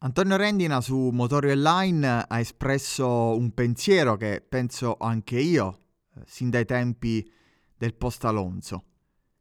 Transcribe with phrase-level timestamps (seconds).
[0.00, 5.80] Antonio Rendina su Motori Online ha espresso un pensiero che penso anche io,
[6.14, 7.28] eh, sin dai tempi
[7.76, 8.84] del post Alonso.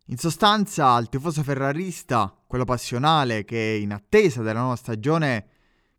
[0.06, 5.48] In sostanza, al tifoso ferrarista, quello passionale che in attesa della nuova stagione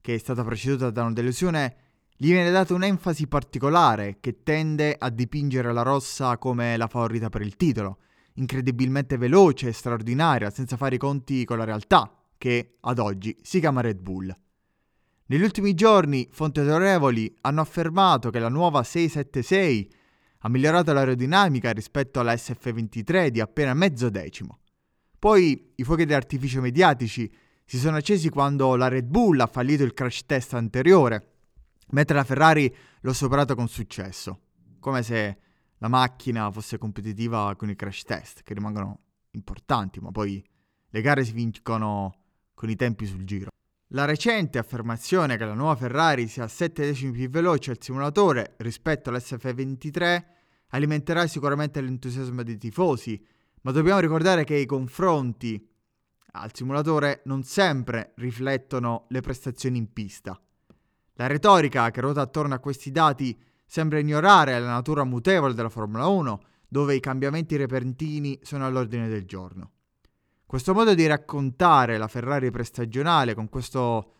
[0.00, 1.76] che è stata preceduta da una delusione,
[2.16, 7.42] gli viene data un'enfasi particolare che tende a dipingere la rossa come la favorita per
[7.42, 7.98] il titolo,
[8.34, 13.60] incredibilmente veloce e straordinaria, senza fare i conti con la realtà, che ad oggi si
[13.60, 14.36] chiama Red Bull.
[15.30, 19.92] Negli ultimi giorni fonti autorevoli hanno affermato che la nuova 676
[20.38, 24.60] ha migliorato l'aerodinamica rispetto alla SF23 di appena mezzo decimo.
[25.18, 27.30] Poi i fuochi d'artificio mediatici
[27.62, 31.34] si sono accesi quando la Red Bull ha fallito il crash test anteriore,
[31.88, 34.40] mentre la Ferrari l'ha superato con successo,
[34.80, 35.38] come se
[35.76, 39.00] la macchina fosse competitiva con i crash test, che rimangono
[39.32, 40.42] importanti, ma poi
[40.88, 42.14] le gare si vincono
[42.54, 43.50] con i tempi sul giro.
[43.92, 49.08] La recente affermazione che la nuova Ferrari sia 7 decimi più veloce al simulatore rispetto
[49.08, 50.24] all'SF23
[50.68, 53.18] alimenterà sicuramente l'entusiasmo dei tifosi,
[53.62, 55.66] ma dobbiamo ricordare che i confronti
[56.32, 60.38] al simulatore non sempre riflettono le prestazioni in pista.
[61.14, 66.08] La retorica che ruota attorno a questi dati sembra ignorare la natura mutevole della Formula
[66.08, 69.72] 1, dove i cambiamenti repentini sono all'ordine del giorno.
[70.48, 74.14] Questo modo di raccontare la Ferrari prestagionale con questo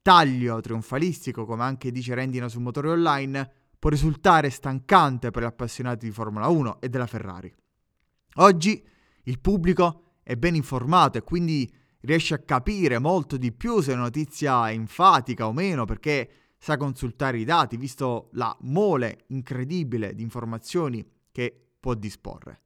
[0.00, 6.06] taglio trionfalistico, come anche dice Rendina su Motori Online, può risultare stancante per gli appassionati
[6.06, 7.54] di Formula 1 e della Ferrari.
[8.36, 8.82] Oggi
[9.24, 14.04] il pubblico è ben informato e quindi riesce a capire molto di più se una
[14.04, 20.22] notizia è enfatica o meno perché sa consultare i dati, visto la mole incredibile di
[20.22, 22.63] informazioni che può disporre.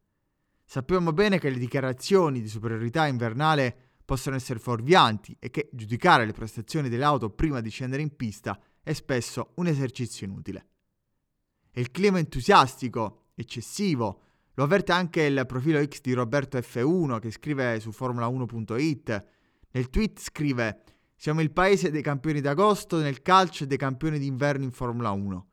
[0.71, 6.35] Sappiamo bene che le dichiarazioni di superiorità invernale possono essere fuorvianti e che giudicare le
[6.35, 10.69] prestazioni delle auto prima di scendere in pista è spesso un esercizio inutile.
[11.71, 14.21] E il clima entusiastico, eccessivo,
[14.53, 19.25] lo avverte anche il profilo X di Roberto F1 che scrive su Formula1.it.
[19.71, 20.83] Nel tweet scrive
[21.17, 25.49] siamo il paese dei campioni d'agosto nel calcio e dei campioni d'inverno in Formula 1.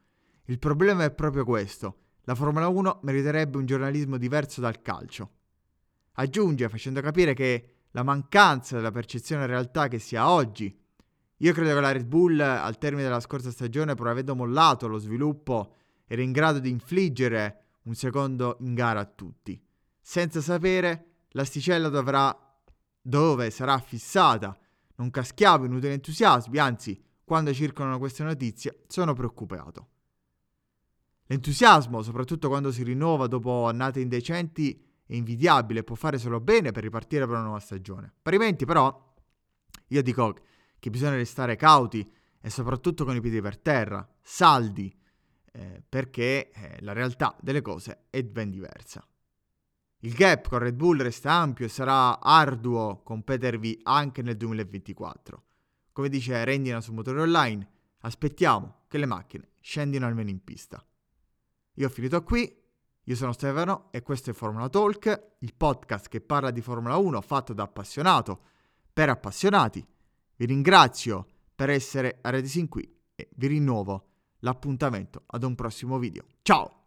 [0.48, 5.30] Il problema è proprio questo la Formula 1 meriterebbe un giornalismo diverso dal calcio.
[6.14, 10.76] Aggiunge facendo capire che la mancanza della percezione realtà che si ha oggi.
[11.38, 14.98] Io credo che la Red Bull al termine della scorsa stagione, pur avendo mollato lo
[14.98, 15.76] sviluppo,
[16.08, 19.62] era in grado di infliggere un secondo in gara a tutti.
[20.02, 22.36] Senza sapere, l'asticella dovrà
[23.02, 24.58] dove sarà fissata.
[24.96, 29.90] Non caschiavo inutili entusiasmi, anzi, quando circolano queste notizie, sono preoccupato.
[31.28, 36.84] L'entusiasmo, soprattutto quando si rinnova dopo annate indecenti, è invidiabile, può fare solo bene per
[36.84, 38.14] ripartire per una nuova stagione.
[38.22, 39.14] Parimenti, però,
[39.88, 40.38] io dico
[40.78, 42.08] che bisogna restare cauti
[42.40, 44.96] e soprattutto con i piedi per terra, saldi,
[45.52, 49.08] eh, perché eh, la realtà delle cose è ben diversa.
[50.00, 55.44] Il gap con Red Bull resta ampio e sarà arduo competervi anche nel 2024.
[55.92, 57.68] Come dice Rendina su Motore Online,
[58.02, 60.86] aspettiamo che le macchine scendino almeno in pista.
[61.76, 62.64] Io ho finito qui,
[63.04, 67.22] io sono Stefano e questo è Formula Talk, il podcast che parla di Formula 1
[67.22, 68.42] fatto da appassionato
[68.92, 69.86] per appassionati.
[70.38, 74.08] Vi ringrazio per essere arrivati sin qui e vi rinnovo
[74.40, 76.26] l'appuntamento ad un prossimo video.
[76.42, 76.85] Ciao!